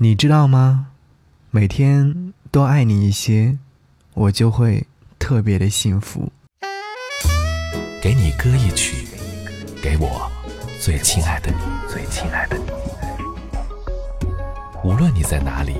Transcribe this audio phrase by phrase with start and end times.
[0.00, 0.86] 你知道吗？
[1.50, 3.58] 每天多爱你一些，
[4.14, 4.86] 我就会
[5.18, 6.30] 特别的幸福。
[8.00, 9.08] 给你歌一曲，
[9.82, 10.30] 给我
[10.80, 11.58] 最亲爱的你，
[11.88, 12.70] 最亲爱的你。
[14.84, 15.74] 无论你在哪里，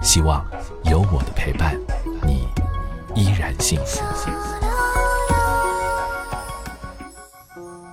[0.00, 0.42] 希望
[0.84, 1.78] 有我的陪伴，
[2.22, 2.48] 你
[3.14, 4.00] 依然幸福。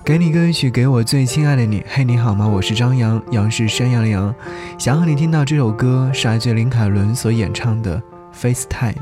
[0.06, 1.84] 给你歌曲，给我最亲爱的你。
[1.88, 2.46] 嘿，你好吗？
[2.46, 4.32] 我是张扬，杨是山羊的羊。
[4.78, 8.00] 想和你听到这首歌，是来自林凯伦所演唱的
[8.32, 8.94] 《FaceTime》。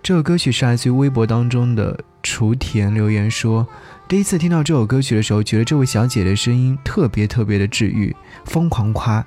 [0.00, 3.66] 这首歌曲是来自于微博当中的雏田留言说，
[4.06, 9.26] 第一次听到这首歌曲的时候，觉得这位小姐的声音特别特别的治愈，疯狂夸。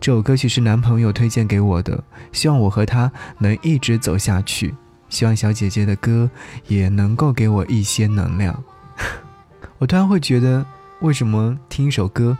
[0.00, 4.74] 这首歌曲是男朋友推荐给我的，希望我和他能一直走下去。
[5.10, 6.30] 希望小姐姐的歌
[6.66, 8.64] 也能够给我一些能量。
[9.78, 10.64] 我突然会觉得，
[11.00, 12.36] 为什么听一首歌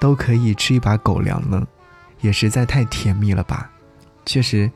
[0.00, 1.66] 都可以吃一把狗粮呢？
[2.20, 3.70] 也实在太甜蜜了吧！
[4.24, 4.70] 确实，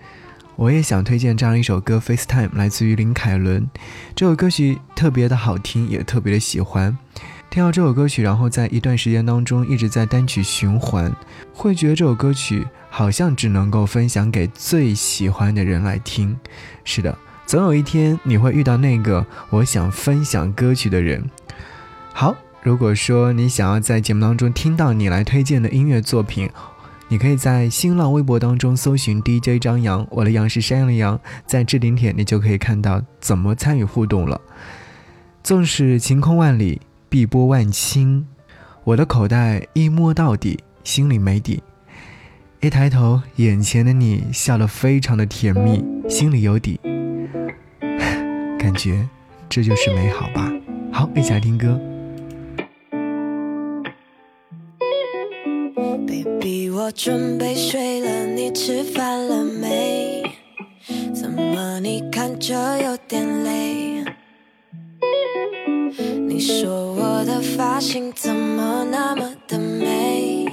[0.56, 3.68] 我也想推荐这样一首歌《FaceTime》，来自于林凯伦。
[4.14, 6.96] 这首歌曲特别的好听，也特别的喜欢。
[7.48, 11.14] 听到这首歌曲，然后在一段时间当中一直在单曲循环，
[11.52, 16.36] 会觉得这首歌曲好像只能够分享给最喜欢的人来听。
[16.84, 17.16] 是的。
[17.46, 21.24] 总有一天你会遇到那个我想分享歌曲的人。
[22.12, 26.50] 好，如果说你想要在节目当中听到你来推荐的音乐作品，
[27.06, 34.40] 你可以在新浪微博当中搜寻 DJ 张扬，我的杨是山羊的羊，在置顶帖你就可以看到怎么参与互动了。
[35.44, 38.24] 纵使晴空万里，碧波万顷，
[38.82, 41.62] 我的口袋一摸到底，心里没底。
[42.60, 46.80] 一抬头，眼前的你笑得非常的甜蜜，心里有底。
[48.66, 49.08] 感觉
[49.48, 50.52] 这就是美好吧。
[50.92, 51.78] 好，一起来听歌。
[56.04, 60.28] Baby，我准备睡了，你吃饭了没？
[61.14, 64.04] 怎么你看着有点累？
[66.26, 70.44] 你说我的发型怎么那么的美？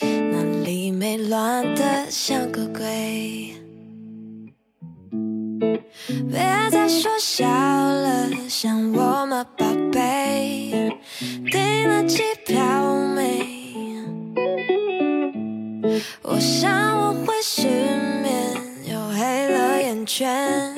[0.00, 2.67] 哪里没乱的像个
[6.30, 6.38] 别
[6.70, 10.92] 再说笑了，想我吗，宝贝？
[11.50, 12.58] 订了机票
[13.14, 13.56] 没？
[16.22, 18.56] 我想我会失眠，
[18.90, 20.74] 又黑了眼圈，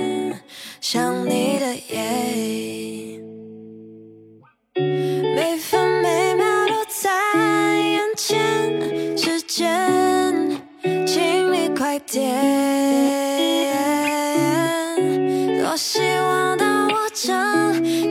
[15.82, 17.32] 希望当我睁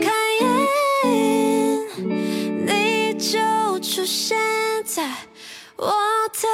[0.02, 0.10] 开
[0.40, 0.44] 眼，
[2.66, 4.36] 你就出现
[4.84, 5.08] 在
[5.76, 6.48] 我的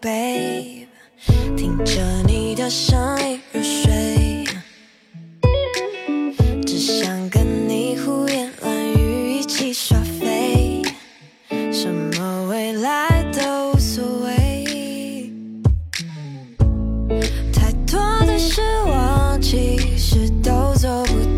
[0.00, 0.86] babe，
[1.56, 4.44] 听着你的声音入睡，
[6.66, 10.82] 只想跟你胡言乱语一起耍飞，
[11.72, 15.30] 什么未来都无所谓，
[17.52, 21.35] 太多的失望其实都走不到。